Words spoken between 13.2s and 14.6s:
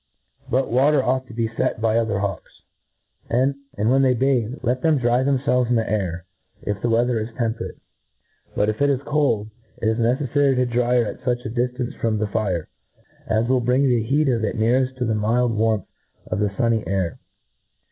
as will bring the heat of it